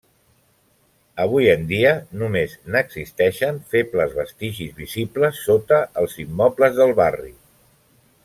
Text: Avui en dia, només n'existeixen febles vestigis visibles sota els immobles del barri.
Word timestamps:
Avui 1.25 1.49
en 1.51 1.65
dia, 1.71 1.91
només 2.21 2.55
n'existeixen 2.75 3.61
febles 3.75 4.17
vestigis 4.21 4.73
visibles 4.79 5.43
sota 5.49 5.81
els 6.03 6.17
immobles 6.25 6.77
del 6.81 6.97
barri. 7.03 7.33